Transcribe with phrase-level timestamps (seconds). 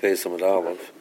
[0.00, 0.92] Pesam with Olive.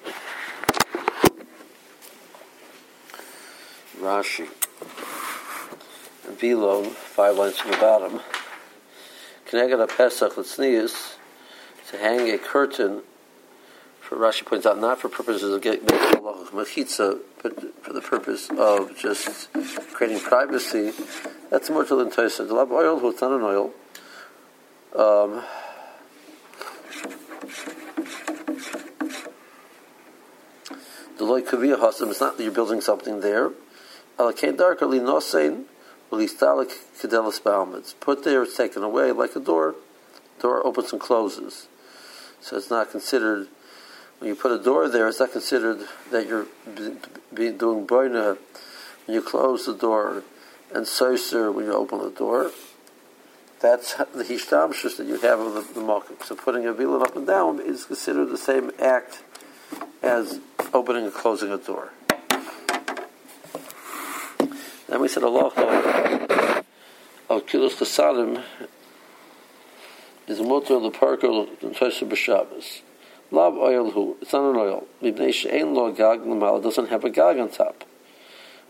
[3.99, 4.47] Rashi.
[6.39, 8.21] Below, five lines from the bottom.
[9.45, 11.15] Connected a Pesach Litznius
[11.89, 13.01] to hang a curtain
[14.07, 18.97] for Rashi points out not for purposes of getting mechitza, but for the purpose of
[18.97, 19.51] just
[19.93, 20.91] creating privacy.
[21.49, 22.45] That's more to than Tosa.
[22.45, 23.73] The lab oil, it's not an oil.
[24.95, 25.43] Um,
[32.09, 33.51] is not that you're building something there.
[37.39, 37.93] Baumitz.
[37.99, 39.75] Put there, it's taken away like a door.
[40.39, 41.67] Door opens and closes,
[42.39, 43.47] so it's not considered.
[44.19, 45.79] When you put a door there, it's not considered
[46.11, 46.47] that you're
[47.35, 48.37] doing boina
[49.05, 50.23] when you close the door,
[50.73, 52.51] and soser when you open the door.
[53.59, 56.23] That's the hishtamshus that you have of the, the malkum.
[56.23, 59.23] So putting a vilon up and down is considered the same act
[60.03, 60.39] as
[60.73, 61.91] opening and closing a door.
[64.87, 66.63] Then we said Allah
[67.29, 68.41] of Kilos Chasadim
[70.27, 72.81] is motor of the parker Tosha B'Shabbos.
[73.29, 74.87] Lav oil who it's not an oil.
[75.03, 77.83] Mibnei she'ein lo gag l'mal doesn't have a gag on top,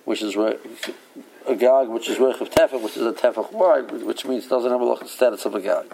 [0.05, 4.25] which is a gag which is reich of tefach, which is a tefach wide, which
[4.25, 5.85] means doesn't have a status of a gag.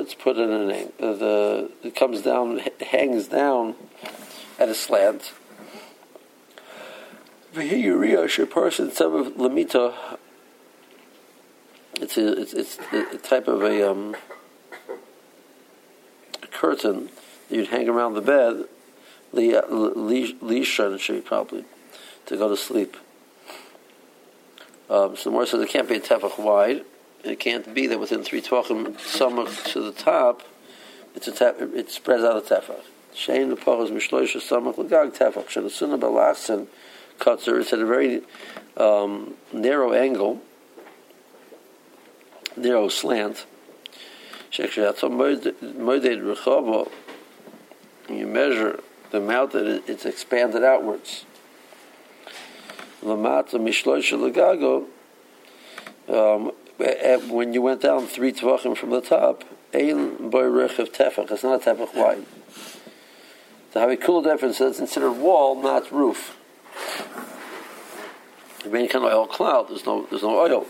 [0.00, 0.92] It's put in a name.
[0.98, 3.74] Uh, the it comes down, hangs down
[4.58, 5.32] at a slant.
[12.00, 14.16] It's a it's, it's a type of a um,
[16.42, 17.10] a curtain
[17.48, 18.64] that you'd hang around the bed,
[19.34, 21.64] lishan should probably,
[22.26, 22.96] to go to sleep.
[24.88, 26.84] Um, so more says it can't be a tefach wide.
[27.24, 30.42] It can't be that within three tvachim samach to the top,
[31.14, 32.82] it's a tef- it spreads out a tefach.
[33.14, 35.46] Shein lepachos mishloisha samach legag tefach.
[35.46, 36.66] Shenasuna balachsen
[37.18, 37.60] kutzer.
[37.60, 38.22] It's at a very
[38.76, 40.40] um, narrow angle,
[42.56, 43.46] narrow slant
[44.52, 44.66] you
[48.26, 48.80] measure
[49.10, 51.24] the amount that it's expanded outwards.
[53.02, 54.86] Lamata mishloisha legago.
[56.08, 61.30] Um, when you went down three tvachim from the top, ein boy of tefach.
[61.30, 62.24] It's not a tefach wide.
[63.72, 66.36] The Havikul difference is considered wall, not roof.
[68.64, 69.68] The main kind of oil cloud.
[69.68, 70.66] There's no there's no oil.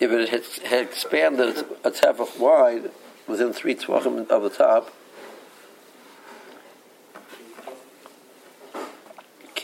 [0.00, 2.90] If it had, had expanded a tefach wide
[3.26, 4.90] within three tvachim of the top,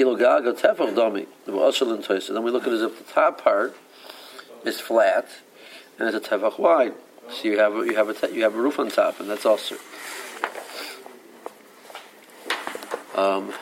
[0.00, 1.26] kilo gaga tefach domi.
[1.44, 3.76] Then we look at as if the top part
[4.64, 5.28] is flat
[5.98, 6.94] and it's a tefach wide.
[7.28, 9.44] So you have a, you have a you have a roof on top, and that's
[9.44, 9.76] also.
[13.14, 13.52] Um,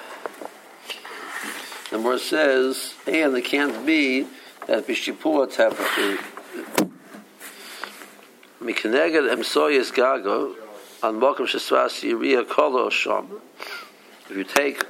[1.91, 4.29] the more says, and it can't be
[4.69, 6.25] that b'shipua tefach.
[8.63, 10.55] Mikeneged emsoyes gago
[11.03, 13.41] on mokum shesvas yiriya kolo sham.
[14.31, 14.85] If you take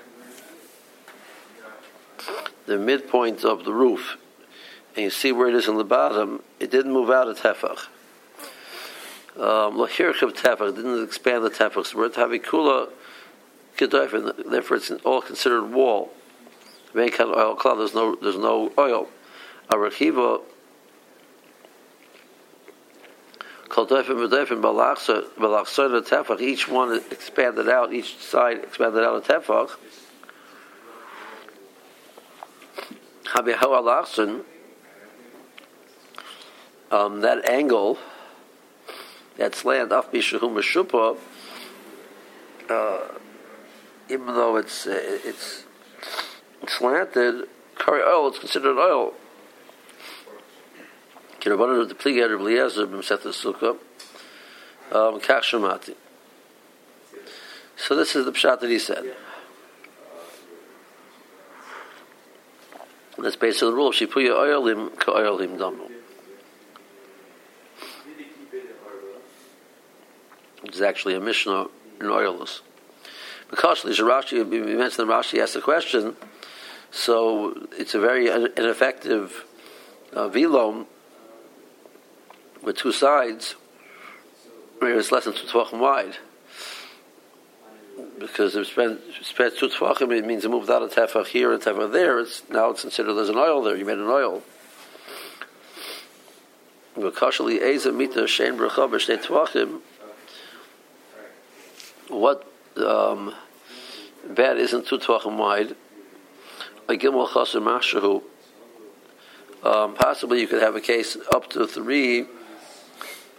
[2.68, 4.16] the midpoint of the roof
[4.98, 7.86] and you see where it is in the bottom, it didn't move out of tefach.
[9.36, 11.86] Um, of tefach didn't expand the tefach.
[11.86, 12.90] So we're tavikula
[13.76, 14.50] kedoifen.
[14.50, 16.10] Therefore, it's all considered wall.
[16.96, 17.76] Oil cloud.
[17.76, 19.08] There's no there's no oil.
[19.70, 20.40] A rechiva
[23.68, 26.40] called Doifin V'Doifin Balachsa Balachsa Tefach.
[26.40, 27.92] Each one expanded out.
[27.92, 29.76] Each side expanded out of Tefach.
[33.32, 34.44] Habiho Alachson.
[36.90, 37.98] Um, that angle,
[39.36, 41.18] that slant, Af Bishahu Meshupa,
[42.70, 43.18] uh,
[44.08, 45.64] even though it's uh, it's
[46.66, 49.12] slanted, curry oil, it's considered oil.
[51.40, 53.76] Kirabana of the Pligat of Eliezer b'Mset Sukkah,
[54.92, 55.94] um, Kach
[57.76, 59.14] So this is the pshat that he said.
[63.20, 63.90] That's based on the rule.
[63.92, 65.90] Shipuya oilim ka oilim damu.
[70.72, 71.66] Is actually a Mishnah
[72.00, 72.60] in oilless.
[73.50, 76.14] Because Rashi, we mentioned that Rashi asked the question,
[76.90, 79.44] so it's a very ineffective
[80.12, 80.86] uh, velom
[82.62, 83.54] with two sides,
[84.78, 86.16] where it's less than two tvachim wide.
[88.18, 91.62] Because if it spreads two tvachim, it means it moved out a tefach here and
[91.62, 92.18] tefach there.
[92.20, 93.76] It's now it's considered there's an oil there.
[93.76, 94.42] You made an oil.
[102.08, 102.46] What
[102.76, 103.34] um,
[104.28, 105.76] bed isn't two tvachim wide?
[106.88, 108.22] A gimel chaser mashahu.
[109.62, 112.26] Um, possibly you could have a case up to three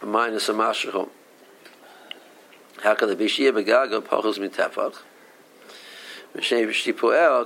[0.02, 1.10] minus a mashahu.
[2.82, 4.96] Begaga pachos mitefach?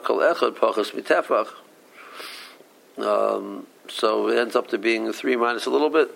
[0.04, 1.50] Kol echad pachos mitefach.
[2.98, 6.12] Um, so it ends up to being three minus a little bit.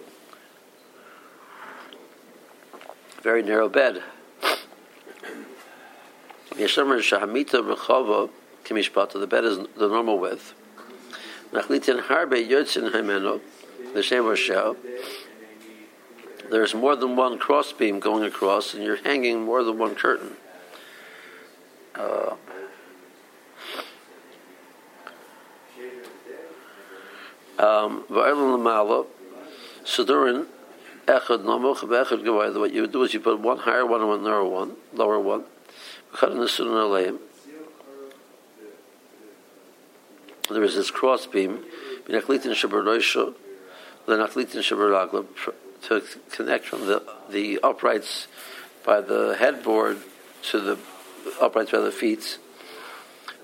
[3.21, 4.03] Very narrow bed.
[6.51, 8.29] Yeshamer shahamita rechava
[8.63, 9.19] kimishpata.
[9.19, 10.53] The bed is the normal width.
[11.51, 13.41] Nachlitin harbe yotzin.
[13.93, 14.75] The shem Roshel.
[16.49, 20.31] There's more than one crossbeam going across, and you're hanging more than one curtain.
[21.93, 22.35] Uh,
[27.59, 28.05] um.
[28.07, 28.27] What
[32.73, 35.45] you would do is you put one higher one and one lower one, lower one.
[40.49, 41.65] There is this cross beam,
[42.05, 42.53] Binachlitin
[44.07, 45.25] Lenachlitin Shabaragla,
[45.87, 46.01] to
[46.31, 48.27] connect from the, the uprights
[48.85, 49.97] by the headboard
[50.43, 50.79] to the
[51.41, 52.37] uprights by the feet.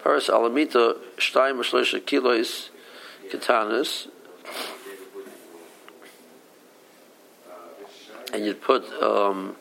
[0.04, 2.70] Paris Alamita, Shtaim Shlosha Kilos,
[3.32, 4.08] Katanas,
[8.34, 9.56] and you'd put um,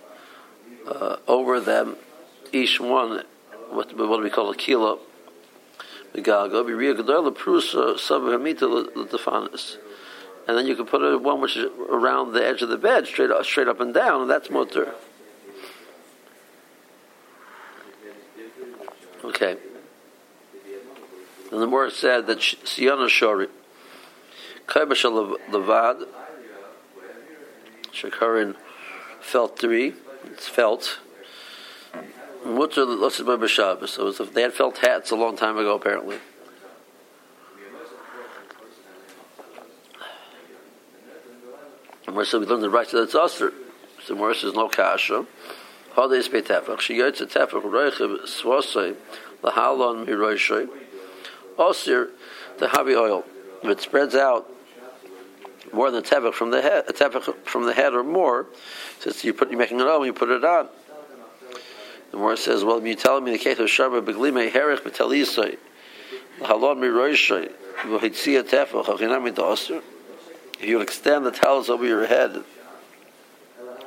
[0.86, 1.96] uh, over them
[2.52, 3.22] each one
[3.70, 4.98] what, what we call a kilo.
[6.14, 8.62] Gaga b'riya gedola prusa sabhamita
[8.94, 9.76] l'tefanis,
[10.48, 13.30] and then you can put one which is around the edge of the bed, straight
[13.30, 14.94] up, straight up and down, and that's mutter.
[19.24, 19.56] Okay.
[21.52, 23.48] And the more said that Siyana Shori,
[24.66, 26.06] Kaibasha Levad,
[27.92, 28.56] Shakarin
[29.20, 29.94] felt three,
[30.24, 30.98] it's felt.
[32.44, 33.90] Mutter Losses by B'Shabbos.
[33.90, 36.18] So they had felt hats a long time ago, apparently.
[42.14, 43.52] And so we learned the right that's usher.
[44.04, 45.26] So more says no kasha.
[45.92, 46.80] Holidays pay tefach.
[46.80, 48.96] She goes to tefach roichev swasei
[49.42, 50.68] lahalon miroishay.
[51.58, 52.10] Osir
[52.58, 53.24] the habi oil.
[53.62, 54.48] If it spreads out
[55.72, 56.84] more than tefach from the head,
[57.44, 58.46] from the head or more,
[59.00, 60.68] since you put you're making it on, you put it on.
[62.10, 65.56] The more says, well, you telling me the case of Shabbat beglime herich betalisay
[66.40, 67.50] halon miroishay
[67.84, 69.82] v'hitzia tefach hachinami daser.
[70.62, 72.44] If you extend the towels over your head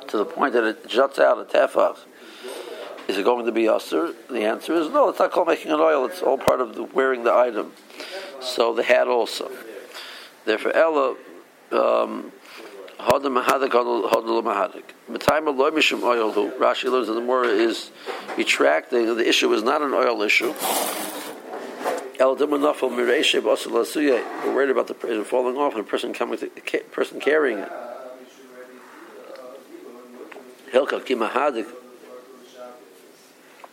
[0.08, 1.96] to the point that it juts out a tefach,
[3.08, 4.12] is it going to be usher?
[4.28, 5.08] The answer is no.
[5.08, 6.04] It's not called making an oil.
[6.04, 7.72] It's all part of the, wearing the item.
[8.42, 9.50] So the hat also.
[10.44, 11.16] Therefore, Ella.
[11.72, 12.32] Um,
[16.58, 17.90] Rashi learns that the more is
[18.36, 20.54] retracting, the issue is not an oil issue.
[22.34, 22.48] We're
[24.54, 26.50] worried about the person falling off and a person coming to
[26.92, 27.72] person carrying it.
[30.72, 31.66] Hilka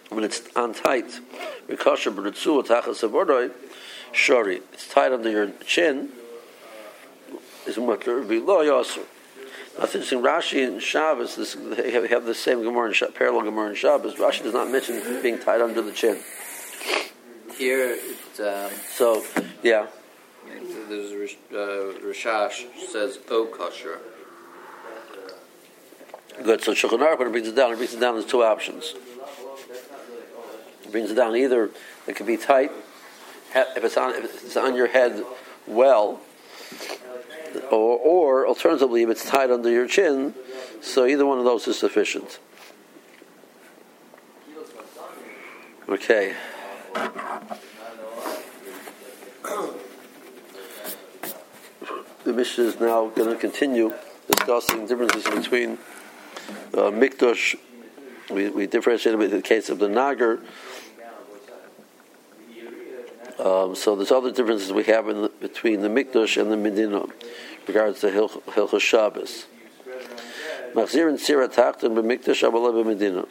[0.09, 1.19] when it's on tight,
[1.67, 3.51] Rikasha B'Ritzu
[4.13, 4.61] Shori.
[4.71, 6.09] It's tight under your chin.
[7.65, 9.03] Is mutter below Yasser.
[9.77, 10.21] Now, it's interesting.
[10.21, 14.15] Rashi and Shabbos this, they have the same Gemara in parallel Gemara in Shabbos.
[14.15, 16.19] Rashi does not mention being tied under the chin.
[17.57, 19.23] Here, it, um, so
[19.61, 19.87] yeah.
[20.89, 23.99] There's uh, Rashash says O kosher.
[26.43, 26.61] Good.
[26.63, 28.15] So Shulchan Aruch when it brings it down, it brings it down.
[28.15, 28.95] There's two options.
[30.83, 31.69] It brings it down either
[32.07, 32.71] it can be tight
[33.55, 35.23] if it's on if it's on your head
[35.67, 36.19] well
[37.71, 40.33] or, or alternatively, if it's tied under your chin,
[40.81, 42.39] so either one of those is sufficient.
[45.87, 46.35] Okay.
[52.23, 53.93] The Mishnah is now going to continue
[54.27, 55.77] discussing differences between
[56.73, 57.55] uh, Mikdash.
[58.29, 60.39] We, we differentiated with the case of the Nagar.
[63.39, 67.05] Um, so there's other differences we have the, between the Mikdash and the Medina
[67.67, 69.47] regards to Hilchos Shabbos.
[70.73, 73.25] Machzir and Sira Tachton b'Mikdash Medina.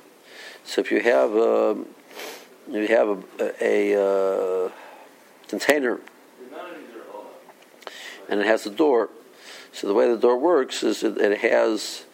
[0.64, 1.86] So if you have um,
[2.72, 4.70] you have a, a, uh,
[5.48, 6.00] container
[8.28, 9.10] and it has a door,
[9.72, 12.04] so the way the door works is it, it has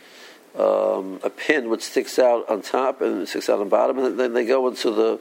[0.58, 4.32] um, a pin which sticks out on top and sticks out on bottom, and then
[4.32, 5.20] they go into the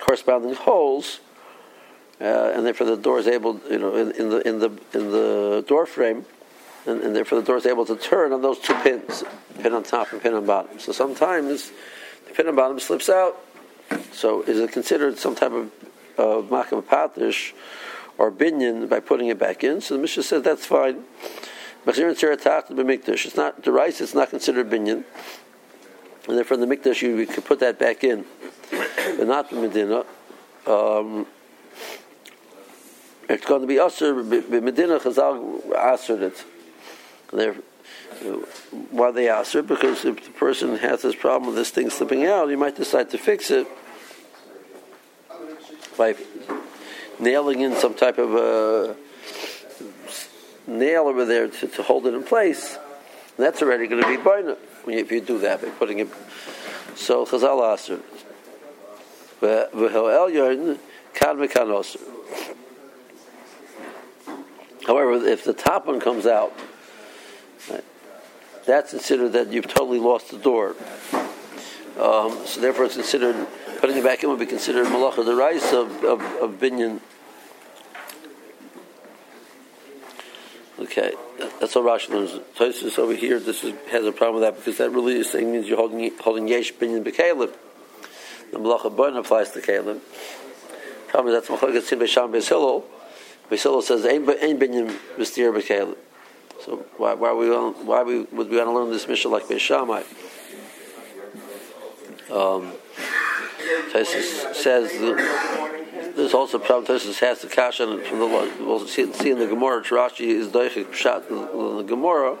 [0.00, 1.20] corresponding holes
[2.20, 5.10] uh, and therefore the door is able, you know, in, in, the in the in
[5.10, 6.24] the door frame,
[6.86, 9.24] and, and therefore the door is able to turn on those two pins,
[9.60, 10.78] pin on top and pin on bottom.
[10.78, 11.72] So sometimes
[12.26, 13.36] the pin on bottom slips out.
[14.12, 15.70] So is it considered some type of
[16.18, 17.52] uh, patish
[18.16, 19.80] or binyan by putting it back in?
[19.80, 21.04] So the Mishnah says that's fine.
[21.86, 24.00] It's not the rice.
[24.00, 25.04] It's not considered binyan,
[26.26, 28.24] and therefore the mikdash you, you could put that back in,
[28.70, 30.04] but not the medina.
[30.66, 31.26] Um,
[33.28, 36.44] it's going to be usher medina chazal asered it.
[37.32, 37.56] There,
[38.90, 39.62] why they aser?
[39.62, 43.10] Because if the person has this problem with this thing slipping out, he might decide
[43.10, 43.66] to fix it
[45.96, 46.14] by
[47.18, 48.96] nailing in some type of a
[50.66, 52.76] nail over there to, to hold it in place.
[53.36, 54.56] And that's already going to be boina
[54.86, 56.08] if you do that by putting it.
[56.96, 58.00] So chazal aser.
[64.86, 66.52] However, if the top one comes out,
[67.70, 67.84] right,
[68.66, 70.76] that's considered that you've totally lost the door.
[72.00, 73.46] Um, so therefore, it's considered
[73.80, 77.00] putting it back in would be considered malacha the rice of of, of binyan.
[80.80, 81.12] Okay,
[81.60, 82.32] that's all Rashi learns.
[82.56, 85.52] Tosis over here, this is, has a problem with that because that really is saying
[85.52, 87.52] means you're holding holding yesh binyan bekalim.
[88.50, 90.00] The malacha burn applies to kalim.
[91.08, 92.82] Problem that's malacha sin b'sham b'silo.
[93.50, 95.96] B'silo says ain't binyan b'stir bekalim.
[96.64, 99.60] So why why we why we would we want to learn this mission like Beis
[99.60, 100.02] Shammai?
[102.30, 102.72] Um,
[103.92, 104.90] Tesis says
[106.16, 106.86] there's also problem.
[106.86, 108.26] Tesis has the kasha from the
[108.60, 109.82] we'll see, see in the Gemara.
[109.82, 111.36] Rashi is doichik shot in
[111.76, 112.38] the Gemara.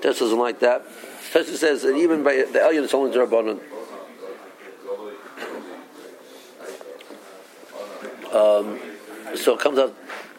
[0.00, 0.86] Tesis doesn't like that.
[1.32, 3.60] Tesis says that even by the Elyon it's only Rabbanon.
[8.32, 8.78] Um,
[9.34, 9.94] so it comes out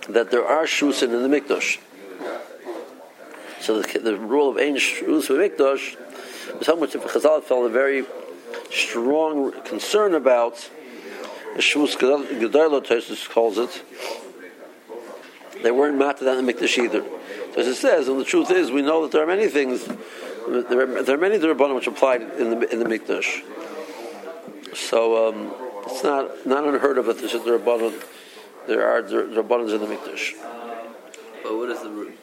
[0.08, 1.80] that there are shusin in the mikdash.
[3.68, 5.98] So the, the rule of ein shus mikdash
[6.62, 8.06] is how much if Chazal felt a very
[8.72, 10.70] strong concern about
[11.54, 13.84] the shus gedayla Tosus calls it.
[15.64, 17.04] They weren't matter that in the mikdash either.
[17.58, 19.84] As it says, and the truth is, we know that there are many things.
[19.84, 23.44] There are, there are many derabbanim which applied in the in the mikdash.
[24.78, 25.54] So um,
[25.88, 28.02] it's not not unheard of that there's a derabbanim.
[28.66, 30.36] There are derabbanim in the mikdash.
[31.44, 32.14] But what is the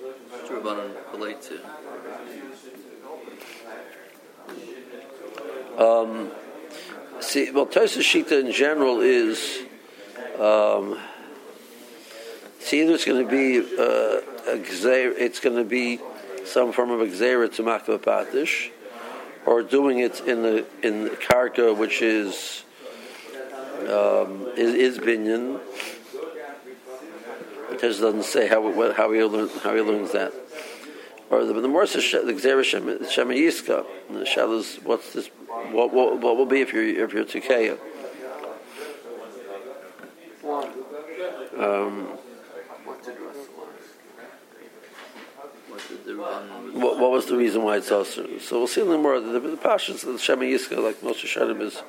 [0.54, 1.61] derabbanim relate to?
[5.78, 6.30] Um,
[7.20, 9.62] see, well, Tosa Shita in general is
[10.38, 10.99] um,
[12.61, 15.99] see either it's going to be uh, it's going to be
[16.44, 17.62] some form of gzeira to
[17.99, 18.70] patish,
[19.46, 22.64] or doing it in the in the karka, which is
[23.88, 25.61] um, is, is binyan.
[27.80, 30.32] Just doesn't say how how he learns how he learns that
[31.42, 35.28] the, more the Gzera Shema Yiska, the Shalos, what's this?
[35.72, 37.78] What, what, what will be if you're if you're Tikeya?
[41.58, 42.06] Um,
[46.74, 48.38] what, what was the reason why it's also?
[48.38, 51.26] So we'll see in the more the, the passions of the Shema Yiska, like Moshe
[51.26, 51.82] Shadim is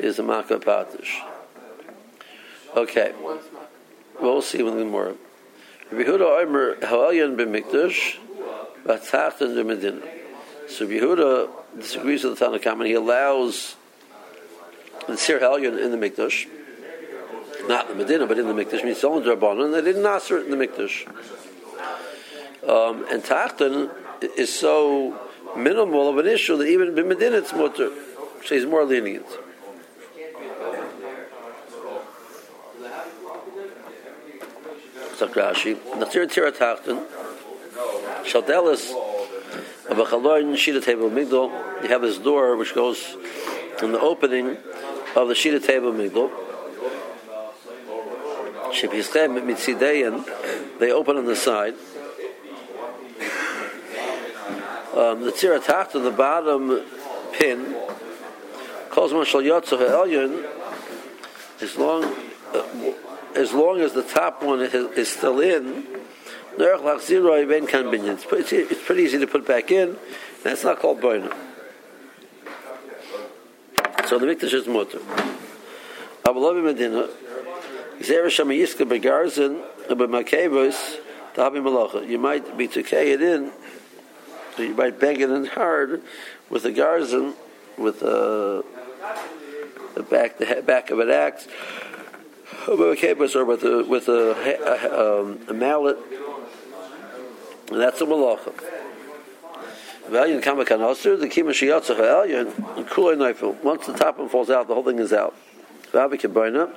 [0.00, 1.22] is a Maka Patish.
[2.76, 3.12] Okay,
[4.20, 5.14] well, see in the more.
[5.92, 8.18] Yehuda Omer Ha'elyon b'Mikdash
[8.84, 10.02] Batzach in the Medina.
[10.68, 13.76] So Yehuda disagrees with the Tanakh, and he allows
[15.06, 16.46] the Sir Helyon in the Mikdash,
[17.66, 20.46] not in the Medina, but in the Mikdash, means only Rabbanon, and they didn't it
[20.46, 21.06] in the Mikdash.
[22.68, 23.90] Um, and Tachton
[24.36, 25.18] is so
[25.56, 27.90] minimal of an issue that even in Medina it's more, so
[28.48, 29.26] he's more lenient.
[35.16, 37.04] Sakrashi, Nasir Tira Tachton,
[38.28, 38.92] Shaldelis
[39.88, 41.50] of a chaloin sheet table migdal.
[41.82, 43.16] You have this door which goes
[43.82, 44.58] in the opening
[45.16, 46.30] of the sheet table migdal.
[48.72, 50.78] Shebhischem mitzideyan.
[50.78, 51.72] They open on the side.
[54.94, 56.82] Um, the tziratat on the bottom
[57.32, 57.74] pin
[58.90, 60.44] calls shal yotzo elyon
[61.62, 62.04] as long
[62.52, 62.92] uh,
[63.34, 65.86] as long as the top one is still in
[66.58, 69.96] it's pretty, it's pretty easy to put back in.
[70.42, 71.34] That's not called boina.
[74.06, 74.98] So the mikdash is mutter.
[76.24, 77.08] Abulavi Medina.
[78.00, 80.98] Zera Shama Yiska Begarzin B'Makebus
[81.34, 82.08] Tabi Malacha.
[82.08, 83.52] You might be to it in.
[84.56, 86.02] So you might bang it in hard
[86.50, 87.34] with the garzin,
[87.76, 88.64] with the,
[89.94, 91.46] the back the back of an axe,
[92.66, 95.98] or with a, with a, a, um, a mallet
[97.70, 98.52] And that's a malacha.
[100.08, 103.62] Valiant kamakan osir, the kima ha'elyon, and kulay neifel.
[103.62, 105.34] Once the top one falls out, the whole thing is out.
[105.92, 106.72] Vavik boina,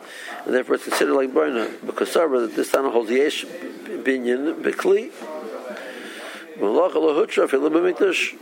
[0.46, 5.12] and therefore it's considered like boina, because Sarah, that this time holds yesh binyan bikli,
[6.58, 8.38] malacha lahutra, filim b'mikdash,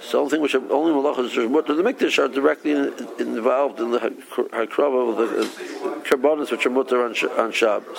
[0.00, 1.34] so the only thing which are, malachas
[1.66, 6.70] to the mikdash are directly involved in the hakrava of the uh, karbanas which are
[6.70, 7.98] mutter on Shabbos.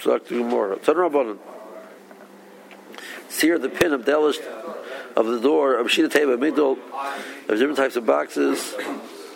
[0.00, 0.76] So like to more.
[0.76, 1.38] Tzad
[3.28, 4.38] Sear the pin of delish
[5.16, 6.78] of the door of shita teva migdol
[7.48, 8.74] of different types of boxes.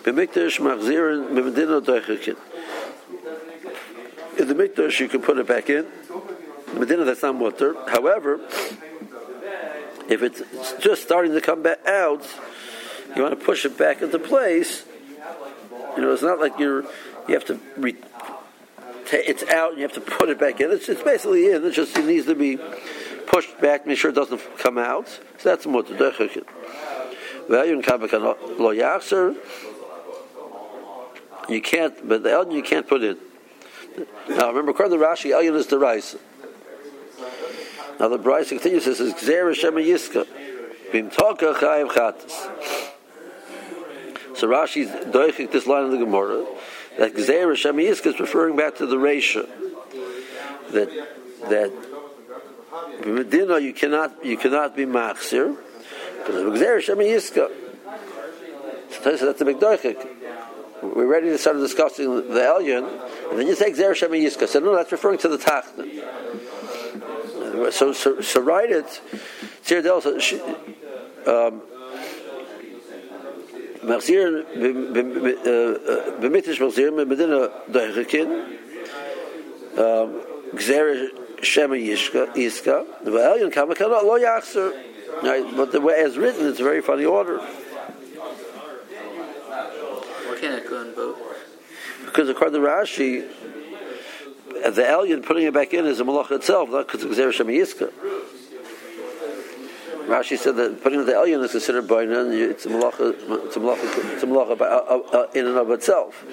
[0.03, 2.37] B'mikdash machzirin b'medina doichekin.
[4.39, 5.85] In the mikdash you can put it back in.
[6.73, 7.75] Medina that's not mutter.
[7.87, 8.39] However,
[10.09, 10.41] if it's
[10.79, 12.25] just starting to come back out,
[13.15, 14.85] you want to push it back into place.
[15.95, 16.83] You know, it's not like you're
[17.27, 17.95] you have to re,
[19.11, 20.71] it's out and you have to put it back in.
[20.71, 21.65] It's, it's basically in.
[21.65, 22.57] It just it needs to be
[23.27, 25.07] pushed back, make sure it doesn't come out.
[25.07, 25.81] So that's in lo
[28.73, 29.35] yachser.
[31.49, 33.17] You can't, but the elyon you can't put in.
[34.29, 36.15] Now remember, according to Rashi, elyon is the rice.
[37.99, 40.27] Now the Bryce continues, says, Gzer Hashem Yiska.
[40.91, 42.31] Bim Toka Chayiv Chatas.
[44.35, 46.45] So Rashi's doichik this line of the Gemara,
[46.97, 49.47] that Gzer Hashem is referring back to the Resha.
[50.71, 50.89] That,
[51.49, 55.57] that, Medina you cannot, you cannot be Machsir,
[56.19, 57.51] because of Gzer Hashem Yiska.
[58.91, 60.07] So that's big doichik.
[60.81, 64.47] We're ready to start discussing the Elyon, and then you say Gzer Hashem Yiska.
[64.47, 66.03] So no, that's referring to the Tachna
[67.71, 69.01] so, so, so write it.
[69.65, 69.97] Tzir Del,
[71.27, 71.61] um,
[73.83, 74.45] Machzir
[76.21, 78.29] b'mitish machzir medina doichekin
[80.55, 81.09] gzer
[81.41, 84.71] shema yishka iska v'elyon kamakana lo yachzer.
[85.55, 87.37] But the way as written, it's a very funny order.
[87.37, 87.45] Why
[90.41, 91.17] can't it go in both?
[92.05, 93.23] Because according to Rashi,
[94.73, 97.91] the alien putting it back in is a malach itself, not because it's Xer Yiska.
[100.07, 103.13] Rashi said that putting the elyon is considered and it's a malacha,
[103.45, 106.25] it's a malacha, it's a malacha by, uh, uh, uh, in and of itself.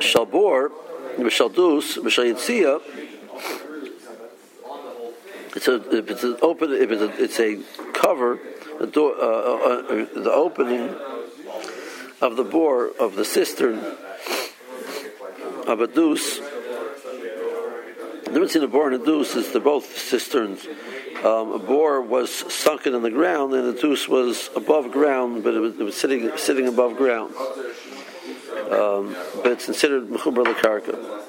[0.00, 0.70] Shalbor,
[1.18, 2.80] Shaldus, Yitzia,
[5.54, 7.58] it's a, if it's an open, if it's a, it's a
[7.92, 8.38] cover,
[8.78, 10.94] the door, uh, uh, uh, the opening
[12.20, 13.78] of the bore of the cistern
[15.66, 16.38] of a deuce.
[16.38, 20.66] The difference between a bore and a deuce is they're both cisterns.
[21.24, 25.54] Um, a bore was sunken in the ground, and a deuce was above ground, but
[25.54, 27.34] it was, it was sitting sitting above ground.
[28.70, 31.22] Um, but it's considered mechubar lekarka.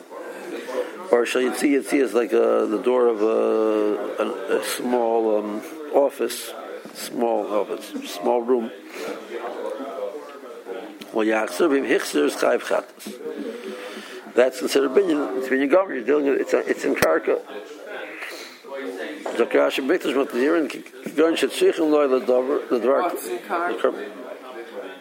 [1.12, 4.64] Or shall you see it see as like a, the door of a, a, a
[4.64, 5.62] small um,
[5.94, 6.52] office
[6.98, 8.72] small office, small room.
[14.36, 15.38] That's considered binyan.
[15.38, 15.96] It's binyan gomer.
[15.96, 17.42] You're dealing with it's, it's in karka.
[19.36, 20.68] Zakrash biktas mit dirin
[21.16, 23.12] gon shit sichim loy the dover the dvark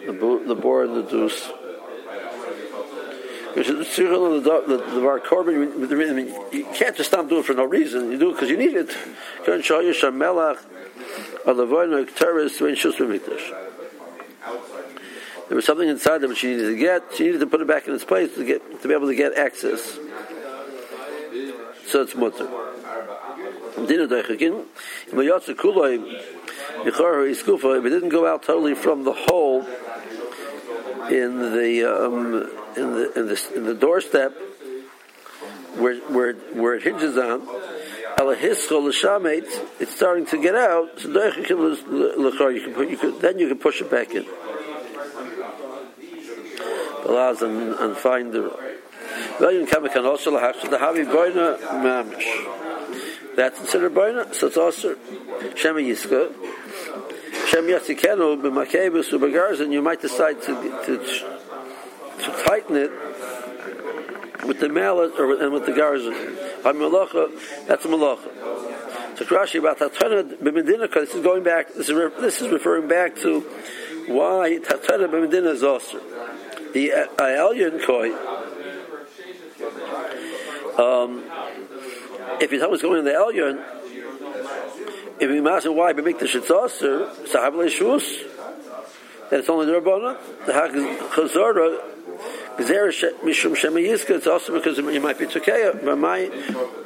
[0.07, 1.51] the the board the deuce.
[3.55, 4.03] Because the
[4.66, 6.53] the the korban.
[6.53, 8.12] You can't just stop doing it for no reason.
[8.12, 8.97] You do it because you need it.
[9.45, 10.59] Gon shoyu shamelach
[15.49, 17.03] there was something inside that she needed to get.
[17.17, 19.15] She needed to put it back in its place to get to be able to
[19.15, 19.99] get access.
[21.87, 22.49] So it's mutter.
[27.77, 29.65] If it didn't go out totally from the hole
[31.11, 34.33] in the um, in the in the, in the doorstep
[35.77, 37.43] where where where it hinges on,
[39.79, 40.99] it's starting to get out.
[40.99, 44.25] So you can put, you could, then you can push it back in.
[47.07, 48.42] Allows and, and find the.
[49.38, 53.37] Well, can also the havi boina mamish.
[53.37, 54.97] That's considered boina, so it's also
[55.55, 56.33] shema yiska.
[57.49, 60.55] Shem yasikenu b'makebus u'bagarz, and you might decide to,
[60.87, 62.90] to to tighten it
[64.45, 66.12] with the mallet or and with the garzon.
[66.62, 69.16] Malacha, that's malacha.
[69.16, 71.73] So Rashi about Tatana b'medina, this is going back.
[71.73, 73.40] This is, this is referring back to
[74.09, 76.01] why Tatana b'medina is also
[76.77, 78.12] the Elyon koi.
[80.77, 81.25] Um,
[82.39, 83.65] if you tell me going in the Elyon,
[85.19, 88.05] if you ask why b'mikdash it's also sahab leishus.
[89.31, 90.19] that it's only the Rabbana.
[90.45, 91.81] The Chazorah,
[93.23, 95.83] Mishum Shema Yizka, it's also because you might be Tukeya.
[95.97, 96.31] My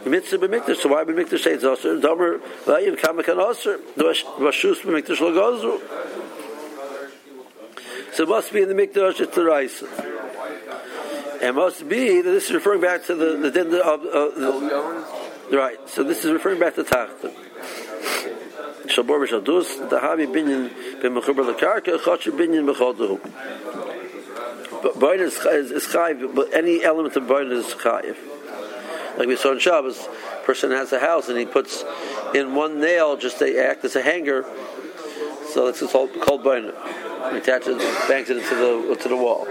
[0.08, 2.00] mitzvah b'mikdash, so why b'mikdash say it's also?
[2.00, 6.19] Domer, Vayin Kamakan also, Vashus b'mikdash Lagozru.
[8.20, 9.82] So it must be in the mikdash, it's rice.
[11.40, 14.28] It must be that this is referring back to the the din of uh,
[15.48, 15.78] the, right.
[15.88, 17.32] So this is referring back to Tachta.
[18.88, 20.68] Shabor dahavi binyan
[22.28, 22.68] binyan
[25.20, 25.34] is
[25.78, 28.18] is chayiv, but any element of boin is chayiv.
[29.16, 31.86] Like we saw in Shabbos, a person has a house and he puts
[32.34, 34.44] in one nail just to act as a hanger.
[35.54, 36.74] So it's called called boin.
[37.28, 37.78] He attaches,
[38.08, 39.44] bangs it into the to the wall.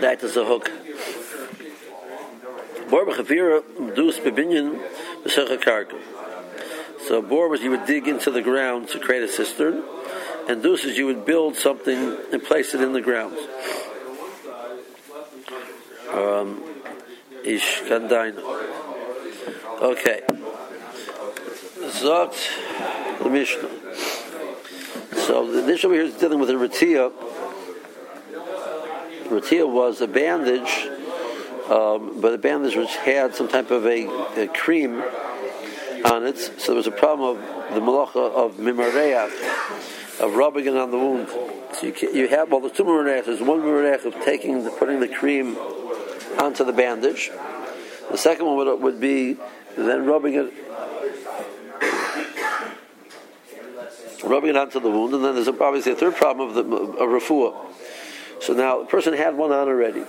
[0.00, 0.70] That is a hook.
[2.90, 3.62] Bor b'chavira
[3.94, 4.80] dus bebinyan
[5.22, 5.86] b'secha.
[7.06, 9.82] So bor was you would dig into the ground to create a cistern,
[10.48, 13.36] and dus is you would build something and place it in the ground.
[16.12, 16.62] Um,
[17.44, 18.42] ish kandaina.
[19.80, 20.22] Okay.
[22.00, 23.70] Zogt the Mishnah.
[25.26, 27.10] So the Mishnah here is dealing with a ratia.
[29.30, 30.86] Ratia was a bandage,
[31.70, 34.06] um, but a bandage which had some type of a,
[34.40, 35.02] a, cream
[36.04, 36.36] on it.
[36.36, 40.98] So there was a problem of the malacha of mimareach, of rubbing it on the
[40.98, 41.28] wound.
[41.72, 43.24] So you, you have well, there's two mimareach.
[43.24, 45.56] There's one mimareach of taking, the, putting the cream
[46.38, 47.30] onto the bandage.
[48.10, 49.38] The second one would, would be
[49.76, 50.52] then rubbing it
[54.24, 57.08] rubbing it onto the wound, and then there's obviously a third problem of the of
[57.08, 57.54] refuah.
[58.40, 60.04] So now the person had one on already.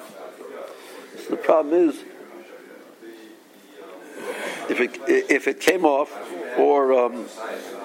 [1.24, 2.04] So the problem is
[4.70, 6.12] if it if it came off,
[6.58, 7.26] or um,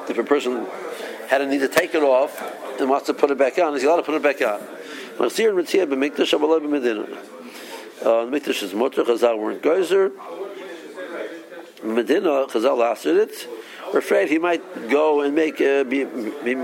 [0.09, 0.67] if a person
[1.29, 2.43] had a need to take it off
[2.81, 4.61] and wants to put it back on, he's allowed to put it back on.
[5.19, 7.19] Masir Mitzvah b'mikdash avalei b'medina.
[8.01, 9.05] Uh, Mikdash is mutter.
[9.05, 10.11] Chazal weren't geyser.
[11.85, 13.47] Medina Chazal it.
[13.93, 16.55] We're afraid he might go and make a, be, be,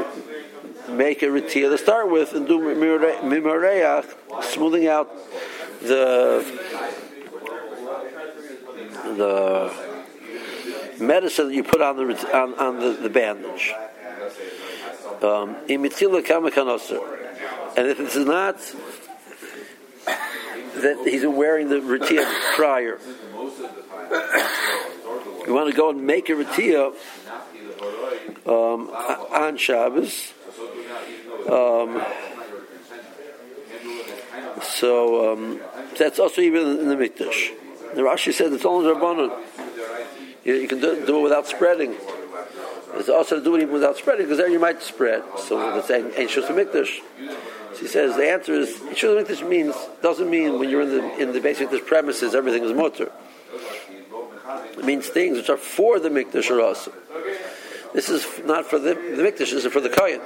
[0.88, 4.06] make a ritia to start with and do mimareach,
[4.42, 5.10] smoothing out
[5.80, 6.44] the
[9.16, 9.72] the
[11.00, 13.72] medicine that you put on the on, on the, the bandage.
[15.22, 15.86] Um, and
[17.86, 18.58] if it's not
[20.76, 22.24] that he's wearing the ritia
[22.54, 22.98] prior,
[25.46, 26.92] you want to go and make a ritia
[28.46, 30.32] um, on Shabbos.
[31.50, 32.02] Um,
[34.62, 35.60] so um,
[35.98, 37.52] that's also even in the Mikdash.
[37.94, 39.38] The Rashi said it's only Rabbanon.
[40.44, 41.96] You, you can do, do, it without spreading.
[42.94, 45.22] It's also to do it even without spreading because then you might spread.
[45.38, 47.00] So it's ain't Shus Mikdash.
[47.74, 51.18] So he says the answer is Shus Mikdash means doesn't mean when you're in the
[51.18, 53.12] in the basic premises everything is mutter.
[54.86, 56.92] Means things which are for the Mikdash or also.
[57.92, 60.20] This is not for the, the Mikdash, this is for the Kohen.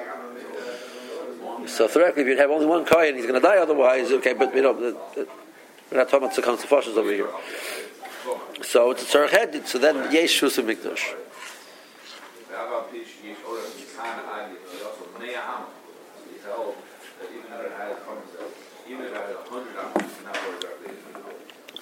[1.66, 4.54] So theoretically, if you have only one Kohen, he's going to die otherwise, okay, but
[4.54, 7.28] you know, we're not talking about the Tzakhan over here.
[8.62, 11.14] So it's a Hedid, so then Yesh Shus Mikdash.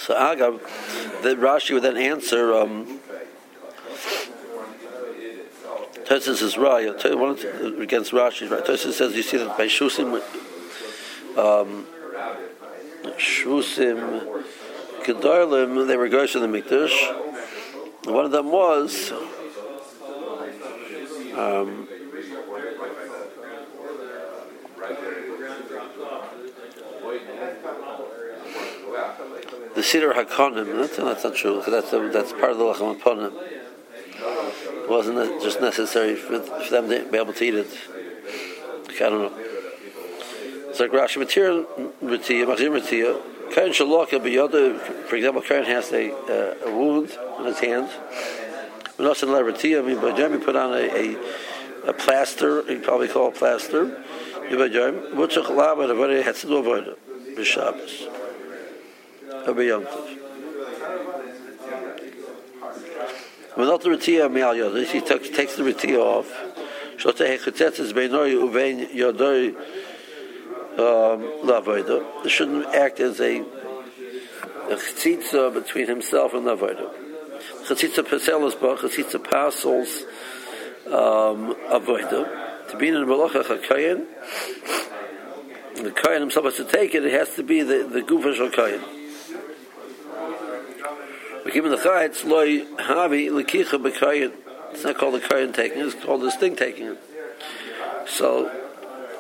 [0.09, 0.63] So Agav,
[1.23, 2.55] the Rashi would then answer.
[2.55, 2.99] Um,
[6.07, 6.87] Tosis is right.
[7.15, 7.39] One
[7.83, 8.65] against Rashi, right?
[8.65, 10.15] Tosis says you see that by Shusim,
[11.37, 11.85] um,
[13.19, 14.43] Shusim,
[15.03, 18.07] Gedarlim, they were going to the Mikdash.
[18.07, 19.13] One of them was.
[21.37, 21.88] Um,
[29.79, 33.33] the Siddur Hakonim, that's, that's not true, that's, that's part of the Lachem Aponim
[34.89, 37.69] wasn't just necessary for, for them to be able to eat it.
[38.97, 39.33] I don't know.
[40.69, 41.65] It's like Rashi material
[42.03, 42.47] Machzim
[42.81, 43.21] Ritia.
[43.55, 47.89] Kain Shalaka B'Yoda, for example, Kain has a, uh, a wound in his hand.
[48.99, 54.03] Ritia, I mean, by put on a, a, a plaster, you probably call it plaster.
[54.51, 58.18] Jem, Wutzach Lama, the very had to do
[59.49, 59.69] avoid it.
[59.69, 59.69] B'Shabbos.
[59.69, 60.19] Yom Tov.
[63.57, 66.31] Not the Ritia Me'al Yodai, he takes, takes the Ritia off.
[66.97, 69.55] Shotei Hechetetzes Beinoi Uvein Yodoi
[70.77, 72.25] Lavoida.
[72.25, 76.91] It shouldn't act as a, a chitzitza between himself and Lavoida.
[77.67, 80.05] Chitzitza Paselas Ba, Chitzitza Pasels,
[80.87, 82.71] um, avodah.
[82.71, 84.07] To be in the malacha chakayin,
[85.77, 87.05] the kayin himself has to take it.
[87.05, 88.51] It has to be the the gufa shel
[91.55, 94.33] In the chayitz loy havi lekicha b'kayin.
[94.71, 96.97] It's not called the kayin taking; it's called the sting taking.
[98.07, 98.51] So,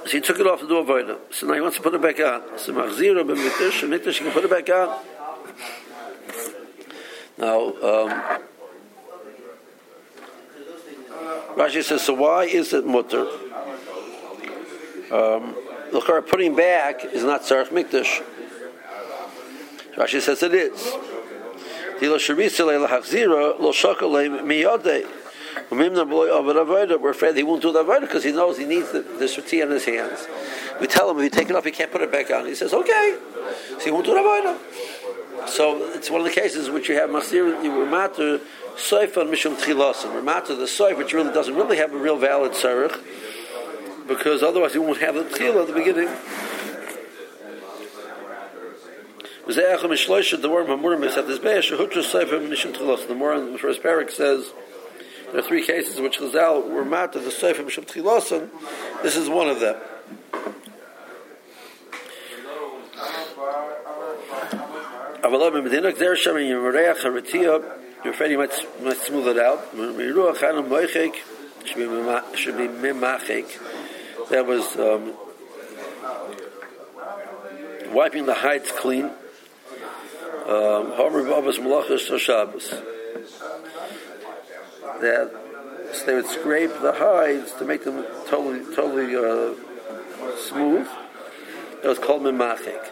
[0.04, 1.18] so he took it off the door avodah.
[1.30, 2.58] So now he wants to put it back on.
[2.58, 4.98] So machzira b'mikdash, and he can put it back on.
[7.38, 8.40] Now, um,
[11.56, 13.26] Rashi says, so why is it mutter?
[15.10, 15.54] Um,
[15.92, 18.22] the putting back is not tzarech mikdash.
[19.96, 20.94] Rashi says it is.
[22.00, 22.16] We're
[27.10, 29.70] afraid he won't do the avodah because he knows he needs the, the shati in
[29.70, 30.26] his hands.
[30.80, 32.46] We tell him if you take it off, he can't put it back on.
[32.46, 33.18] He says, okay.
[33.78, 35.48] So he won't do the avodah.
[35.48, 38.38] So it's one of the cases which you have masir, you were matter
[38.76, 40.14] soif on mishum tchilasim.
[40.14, 42.96] We're matter the soif, which really doesn't really have a real valid tzarech
[44.06, 46.08] because otherwise you won't have the tchila at the beginning.
[46.08, 46.16] The word
[48.54, 49.37] Mamurim is at this Be'esh, Hutra Sefer Mishim Tchilos.
[49.48, 49.54] The
[53.16, 54.52] more in the first parak says,
[55.30, 58.28] there are three cases in which Chazal were mat of the Sefer Mishim Tchilos,
[59.02, 59.76] this is one of them.
[66.14, 66.36] Shem
[68.04, 69.72] you're afraid you might, might smooth it out.
[74.30, 75.14] That was um,
[77.94, 79.10] wiping the hides clean.
[80.96, 82.70] Homer Babas Malachas Shabbos.
[85.00, 85.30] That
[85.92, 89.54] so they would scrape the hides to make them totally, totally uh,
[90.36, 90.86] smooth.
[91.82, 92.88] That was called mimachik.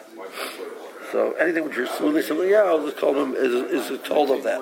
[1.13, 4.61] So anything which you're smoothly something out is called them is, is told of that.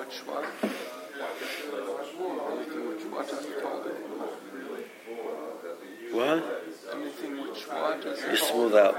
[6.11, 6.63] What?
[6.93, 8.95] Anything which what is You smooth out.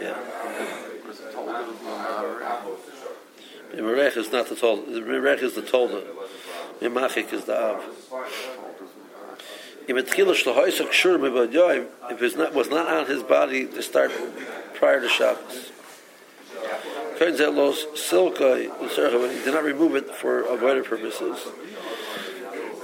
[0.00, 0.99] Yeah.
[3.72, 4.86] The Merech is not the Tolda.
[4.92, 6.04] The Merech is the Tolda.
[6.80, 7.84] Mimachik is the Av.
[9.88, 9.96] If
[12.22, 14.12] it not, was not on his body to start
[14.74, 15.72] prior to Shabbos.
[17.18, 21.44] Turns out los silka he did not remove it for avoided purposes.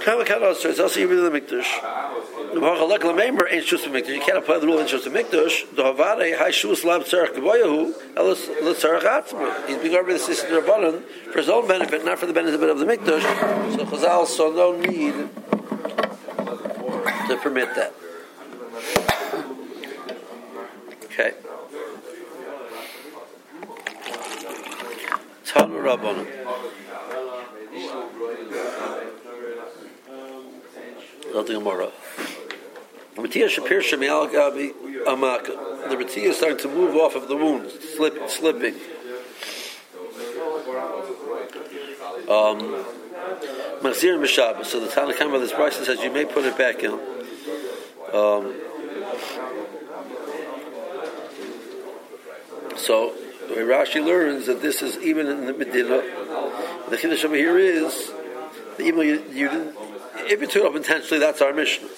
[0.07, 1.67] Is also even the mikdash.
[2.53, 2.61] You
[4.21, 5.75] can't apply the rule in Shus Mikdash.
[5.75, 6.83] The Havare Shus
[9.01, 9.67] Atzma.
[9.67, 12.79] He's being governed the system Rabbanon for his own benefit, not for the benefit of
[12.79, 13.21] the Mikdash.
[13.75, 15.29] So Chazal saw no need
[17.27, 17.93] to permit that.
[21.03, 21.33] Okay.
[25.43, 26.27] Tanu Rabbanon.
[31.33, 31.91] Nothing Gemara.
[33.15, 34.73] Matiyah Shapir Shemial Gabi
[35.05, 35.89] Amaka.
[35.89, 38.75] The Matiyah is starting to move off of the wound, slip, slipping.
[42.29, 42.85] Um,
[43.83, 46.91] and So the Tanakh of this price says you may put it back in.
[48.13, 48.55] Um,
[52.75, 53.13] so
[53.49, 56.03] Rashi learns that this is even in the Medina.
[56.89, 58.11] The Kiddush over here is
[58.77, 59.75] that even you, you didn't,
[60.19, 61.89] if you took it up intentionally, that's our mission.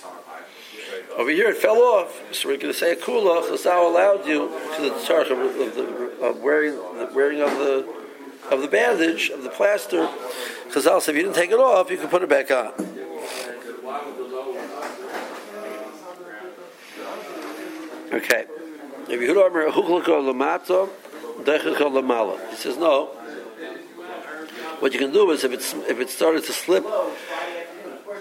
[1.17, 3.43] Over here it fell off, so we're going to say a kula.
[3.43, 7.85] Chazal allowed you to the tzarch of, the, of wearing the wearing of the
[8.49, 10.09] of the bandage of the plaster.
[10.69, 12.71] Chazal said if you didn't take it off, you can put it back on.
[18.13, 18.45] Okay.
[19.09, 19.27] If you
[22.49, 23.07] He says no.
[24.79, 26.85] What you can do is if it's if it started to slip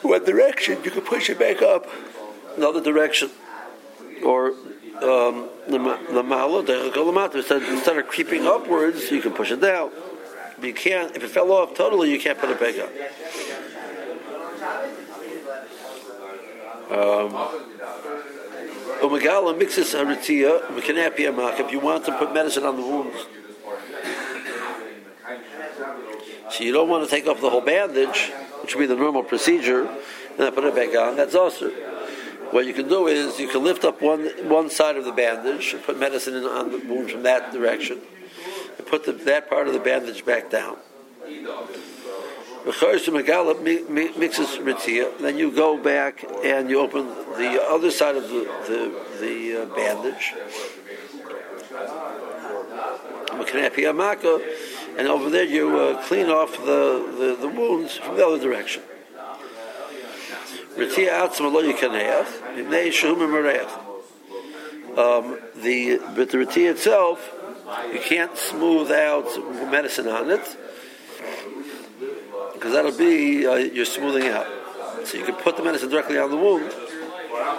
[0.03, 1.87] what direction, you can push it back up
[2.57, 3.31] another direction,
[4.25, 4.55] or
[5.03, 6.17] um, instead
[7.99, 9.91] of creeping upwards, you can push it down.
[10.57, 11.15] But you can't.
[11.17, 12.91] If it fell off totally, you can't put it back up.
[16.91, 17.35] Um,
[19.01, 23.27] Umagala mixes haritia, mekanapia if you want to put medicine on the wounds.
[26.51, 28.33] So you don't want to take off the whole bandage,
[28.69, 31.17] which would be the normal procedure, and then put it back on.
[31.17, 31.71] That's also.
[32.51, 35.73] What you can do is you can lift up one one side of the bandage
[35.73, 37.99] and put medicine in on the wound from that direction,
[38.77, 40.77] and put the, that part of the bandage back down.
[44.19, 44.59] Mixes.
[45.19, 47.07] Then you go back and you open
[47.39, 50.35] the other side of the the, the uh, bandage.
[54.99, 58.83] And over there you uh, clean off the, the, the wounds from the other direction.
[64.97, 67.33] Um, the but the itself,
[67.93, 69.27] you can't smooth out
[69.71, 70.57] medicine on it
[72.55, 74.47] because that'll be uh, you're smoothing out.
[75.05, 76.73] So you can put the medicine directly on the wound.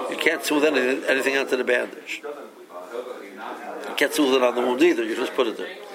[0.10, 2.22] You can't smooth anything, anything onto the bandage.
[2.22, 5.04] You can't smooth it on the wound either.
[5.04, 5.89] You just put it there.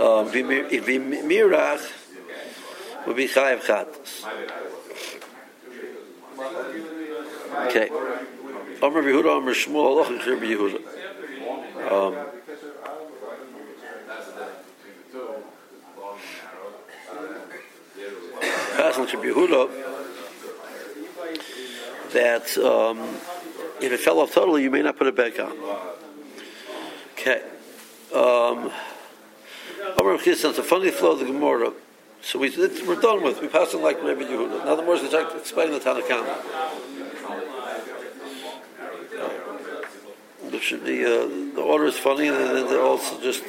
[0.00, 1.92] Um, if mirach
[3.06, 4.24] would be chayav chatas.
[7.66, 7.90] Okay.
[8.82, 10.80] Omer Yehuda, Omer Shmuel, Aloch Rabbi Yehuda.
[11.92, 12.14] Um,
[18.76, 19.68] Passing to Yehuda
[22.12, 22.98] that um,
[23.82, 25.52] if it fell off totally, you may not put it back on.
[27.12, 27.42] Okay.
[28.14, 28.72] Um,
[29.98, 31.72] Omer Chis, it's a funny flow of the Gemara.
[32.22, 33.40] So we, we're done with.
[33.40, 34.64] We pass on like Rabbi Yehuda.
[34.64, 36.38] Now the more is explaining the Tanakhama.
[40.52, 43.42] It should be uh, the order is funny, and then they're also just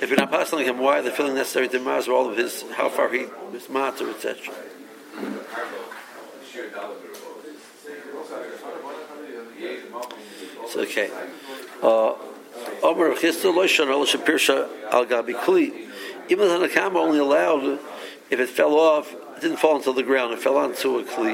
[0.00, 2.64] if you're not passing like him, why they're feeling necessary to master all of his
[2.72, 4.54] how far he his matter, etc.
[10.62, 11.10] It's okay.
[11.82, 12.14] Uh,
[12.82, 15.88] Omer Chisda lo shana lo shapirsha al gabi kli.
[16.28, 17.78] Even the Hanakama only allowed
[18.30, 21.32] if it fell off, it didn't fall into the ground, it fell onto a kli.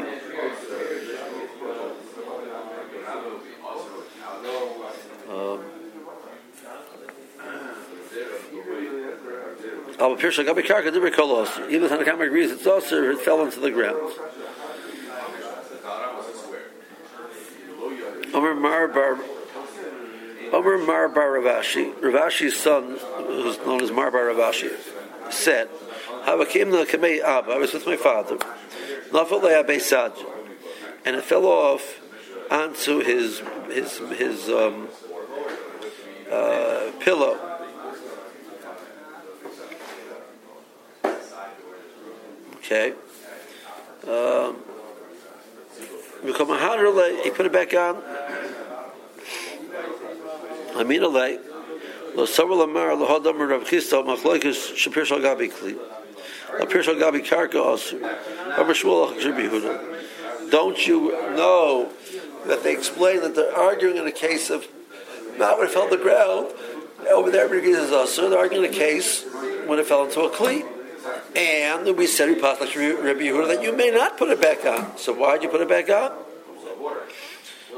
[5.30, 5.61] Um,
[10.00, 11.70] al Pirsha Gabi Karka Dibri.
[11.70, 14.12] Even the Hanakama agrees it's also it fell into the ground.
[18.35, 19.18] Omer Mar Bar
[20.56, 24.70] Omer Mar Bar Rav Ashi, Ravashi's son, who's known as Mar Bar Rav Ashi,
[25.30, 25.68] said,
[26.70, 28.38] the Kamei Abba, I was with my father,
[31.04, 32.00] and it fell off
[32.50, 34.88] onto his his his um,
[36.32, 37.38] uh, pillow.
[42.56, 42.94] Okay.
[44.08, 44.56] Um,
[47.22, 48.02] he put it back on.
[50.76, 51.40] Aminalei.
[52.14, 55.78] Lo several amar lo hadam rav Chisda machlokes shapir shal gabi kli.
[56.60, 57.96] Apir shal gabi karka also.
[57.98, 60.50] Amar shmuel Yehuda.
[60.50, 61.90] Don't you know
[62.46, 64.66] that they explain that they're arguing in a case of
[65.38, 66.52] not when it fell on the ground.
[67.10, 67.48] Over there.
[67.48, 69.24] there, is also they're arguing a case
[69.66, 70.64] when it fell into a cleat.
[71.34, 74.96] And we said Rabbi Yehuda that you may not put it back on.
[74.96, 76.12] So why did you put it back on?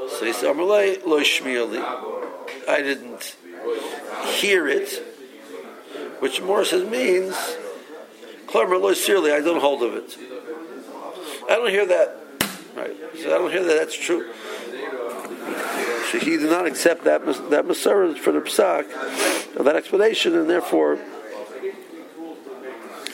[0.09, 0.55] So he said.
[2.69, 3.35] I didn't
[4.25, 4.89] hear it,
[6.19, 7.33] which more says means,
[8.47, 10.17] sirli, I don't hold of it.
[11.49, 12.15] I don't hear that.
[12.75, 12.95] Right.
[13.17, 14.31] So I don't hear that that's true.
[16.11, 18.85] So he did not accept that that Masorah for the Psak
[19.55, 20.99] that explanation, and therefore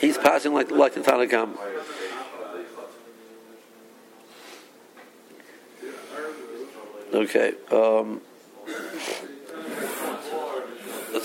[0.00, 1.56] he's passing like like the Tanakam.
[7.14, 7.54] Okay.
[7.70, 8.20] Um,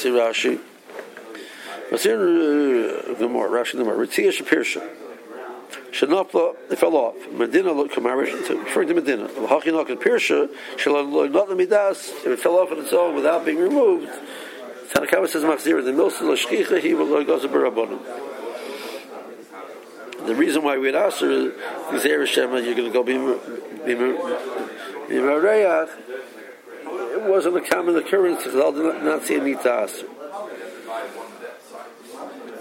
[0.04, 0.60] let's see Rashi.
[1.92, 2.16] Let's see uh.
[2.16, 3.96] Rashi more.
[3.96, 4.82] Ritzia Shapirsha.
[5.92, 7.16] Shanapla, it fell off.
[7.32, 9.28] Medina looked kamarish, referring to Medina.
[9.28, 10.50] Hachinok and Pirsha,
[11.32, 14.10] not the midas, it fell off on its own without being removed,
[14.94, 18.00] Tanakawa says Machzir, the Milsa Lashkicha, he will go to Barabonim.
[20.26, 23.16] The reason why we'd ask her is, you're going to go be
[25.10, 25.90] Marayach,
[27.22, 30.08] it wasn't a common occurrence I did not see a need to ask her.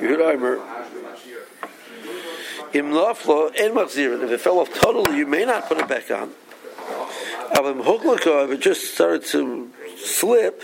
[0.01, 0.45] Yehuda Im.
[2.73, 6.31] If it fell off totally, you may not put it back on.
[7.53, 10.63] Avim hoklaka, if it just started to slip,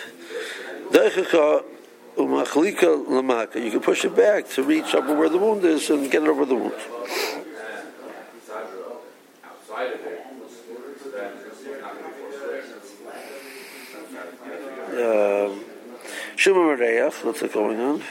[0.90, 1.64] deichaka
[2.16, 3.62] umachlika lamaka.
[3.62, 6.28] You can push it back to reach up where the wound is and get it
[6.28, 6.74] over the wound.
[14.96, 15.64] Um,
[16.36, 18.02] Shuma what's it going on?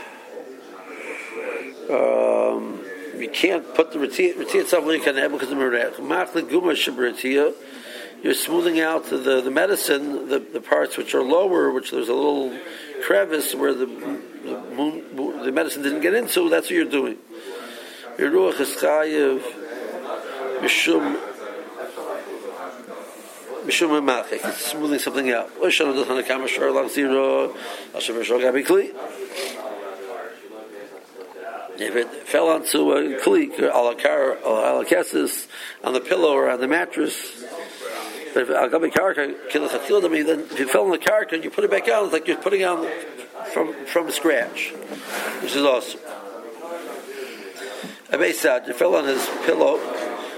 [1.90, 2.86] Um,
[3.18, 7.54] you can't put the Ritzia itself because of Machli Guma Shibritia.
[8.22, 12.14] You're smoothing out the, the medicine, the, the parts which are lower, which there's a
[12.14, 12.56] little
[13.04, 16.50] crevice where the, the, the medicine didn't get into.
[16.50, 17.18] That's what you're doing.
[18.20, 19.42] Your Ruach is Chayiv
[20.60, 21.35] Mishum
[23.66, 24.48] Mishum Machik.
[24.48, 25.50] It's smoothing something out.
[25.56, 27.54] Oshana Dotana Kamashar Lang Zero
[27.94, 28.94] Hashem Mishal Gabi Kli.
[31.78, 35.48] If it fell onto a or alakar or alakesis
[35.84, 37.44] on the pillow or on the mattress,
[38.34, 41.64] but if agabi karka kilachatildami, then if you fell on the karka and you put
[41.64, 42.88] it back out, it's like you're putting on
[43.52, 44.72] from from scratch,
[45.42, 46.00] which is awesome.
[48.10, 49.78] Abeisad, you fell on his pillow.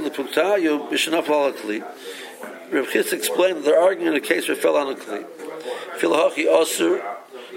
[0.00, 1.28] Lepuktayu Bishanaf
[3.12, 5.24] explained that they're arguing in a case where fell on a Kli.
[5.98, 7.00] Filahachi Osir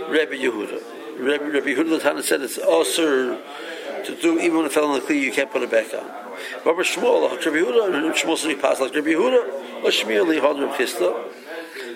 [0.10, 0.82] Rebbe Yehuda.
[1.20, 3.40] Rebbe, Rebbe Yehuda Latana said it's Osir
[4.06, 6.06] to do even when it fell on the Kli, you can't put it back on.
[6.66, 10.74] Rabbi Shmuel, Rebbe Yehuda, Shmuel said he passed like Rebbe Yehuda, or Shmuel Li Hadr
[10.76, 11.28] Chisda.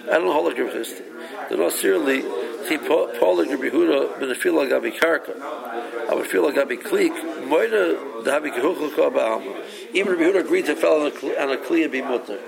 [0.07, 1.03] I don't know how like Rebbe Chisda.
[1.49, 1.97] The Nasir
[3.19, 5.39] Paul like Rebbe Yehuda, ben like Gabi Karka.
[6.09, 7.13] I would feel like Gabi Klik,
[7.47, 9.41] Moida, the Habi Kehuchel Kabam.
[9.93, 12.39] Even Rebbe Yehuda agreed to fall on a Kli, and be mutter.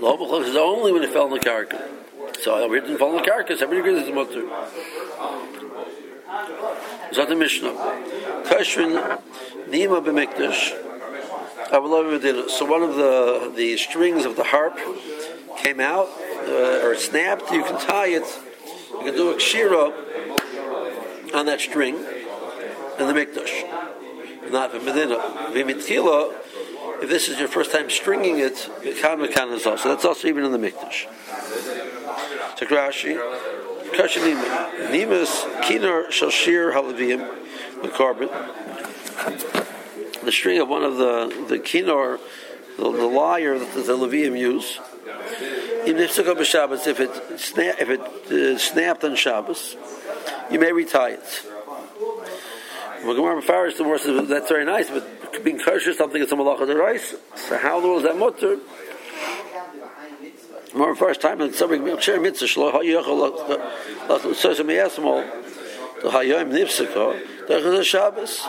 [0.00, 1.82] Lo is only when it fell on the karka.
[2.40, 3.50] So we didn't fall on the karka.
[3.50, 4.46] Everybody agrees it's mutter.
[7.12, 7.74] Zot the Mishnah.
[8.44, 9.20] Kashrin
[9.68, 10.72] Nima b'mikdash.
[11.70, 14.78] So one of the the strings of the harp
[15.58, 16.08] came out
[16.48, 17.50] uh, or snapped.
[17.50, 18.26] You can tie it.
[18.92, 19.92] You can do a kshira
[21.34, 24.50] on that string in the mikdash.
[24.50, 25.52] Not b'medina.
[25.52, 26.34] V'mitchila.
[27.02, 28.68] If this is your first time stringing it,
[29.00, 29.88] kan mekan is also.
[29.88, 31.06] That's also even in the mikdash.
[32.56, 33.16] Takrashi.
[33.92, 34.90] Kashanima.
[34.90, 37.26] Nimas kinar shashir halavim.
[37.82, 38.30] The carpet.
[40.22, 42.18] The string of one of the the kinar,
[42.76, 44.78] the, the lyre that the, the Levium use.
[45.86, 49.76] Even if it's Shabbos, if it if it uh, snapped on Shabbos,
[50.50, 51.46] you may retie it.
[53.04, 56.66] Well, Gemara Mefarish the says that's very nice, but being kosher something is a malacha
[56.66, 57.14] the rice.
[57.34, 58.58] So how was that mutter?
[60.74, 65.24] More first time in somebody share mitzvah shlo hayachol says me yasmol
[66.02, 68.46] the hayom nifsaka the Shabbos.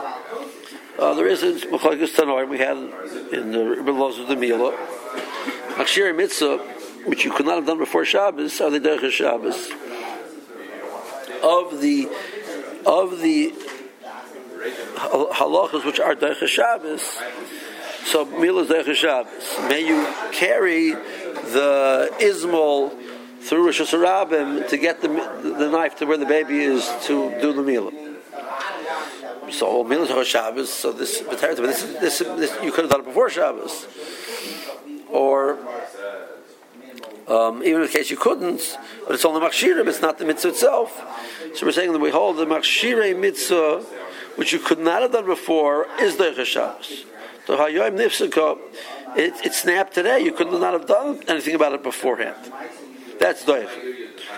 [1.00, 2.78] Uh, there is in Machlekes Tanoim we had
[3.34, 4.74] in the belows of the Mila.
[5.78, 6.60] Akshir mitzvah,
[7.06, 9.72] which you could not have done before Shabbos, are the Derech Shabbos
[11.44, 12.10] of the
[12.86, 13.54] of the
[14.98, 17.20] halachas which are Derech Shabbos.
[18.06, 19.58] So Mila Derech Shabbos.
[19.70, 22.98] May you carry the Ismol
[23.42, 27.54] through Rosh Hashanah to get the, the knife to where the baby is to do
[27.54, 27.92] the Mila.
[29.52, 30.72] So Mila Derech Shabbos.
[30.72, 33.88] So this, this, this, this, you could have done it before Shabbos,
[35.10, 35.58] or.
[37.28, 41.02] Um, even in case you couldn't, but it's only machshirim, it's not the mitzvah itself.
[41.56, 43.84] So we're saying that we hold the machshire mitzvah,
[44.36, 47.06] which you could not have done before, is the Shabbos.
[47.46, 48.60] So hayoim nifsaka,
[49.16, 50.20] it, it snapped today.
[50.20, 52.52] You could not have done anything about it beforehand.
[53.20, 53.70] That's doich.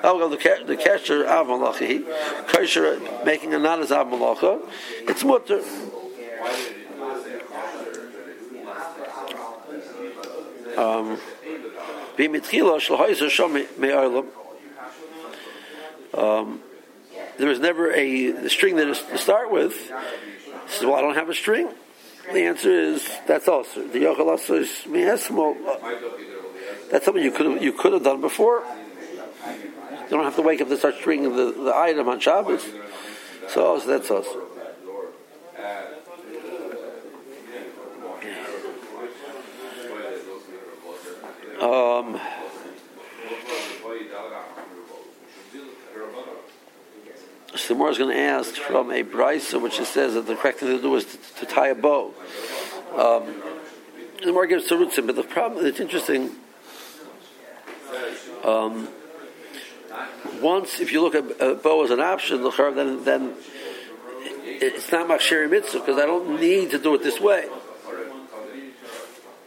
[0.03, 2.03] I'll go the the kesher av malachi,
[2.47, 4.61] kosher making a knot as av malacha.
[5.07, 5.61] It's mutter.
[10.77, 11.19] Um,
[16.13, 16.61] um,
[17.37, 19.73] there was never a string that is to start with.
[19.73, 19.89] He
[20.67, 21.69] says, "Well, I don't have a string."
[22.31, 25.57] The answer is that's also the yochel is miasmo.
[26.89, 28.63] That's something you could you could have done before.
[30.03, 32.63] You don't have to wake up to start stringing the, the item on Shabbos.
[33.49, 34.52] So, so that's also.
[41.73, 42.19] Um,
[47.55, 50.59] so the is going to ask from a brisa, which it says that the correct
[50.59, 52.13] thing to do is to, to tie a bow.
[52.95, 53.41] Um,
[54.23, 56.29] the more gives terutzim, but the problem it's interesting.
[58.43, 58.87] Um,
[60.41, 63.33] once, if you look at a bow as an option, the then then
[64.45, 67.47] it's not machshir mitzvah because I don't need to do it this way.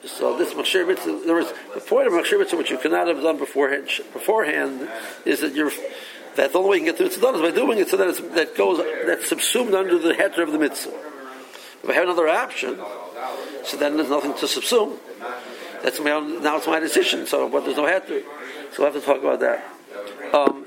[0.06, 3.22] So this machshir mitzvah, there was the point of machshir mitzvah, which you cannot have
[3.22, 4.88] done beforehand, beforehand
[5.24, 5.72] is that you're
[6.36, 7.96] that's the only way you can get through it's done is by doing it so
[7.96, 10.92] that it's, that goes that's subsumed under the header of the mitzvah.
[11.82, 12.78] If I have another option,
[13.64, 14.98] so then there's nothing to subsume.
[15.82, 17.26] That's my own, now it's my decision.
[17.26, 18.22] So, but there's no header.
[18.72, 19.64] So we'll have to talk about that.
[20.34, 20.64] Um,